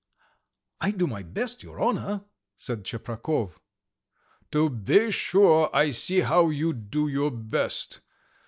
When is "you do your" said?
6.49-7.29